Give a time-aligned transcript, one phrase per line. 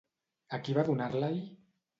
[0.57, 1.47] A qui va donar-la-hi?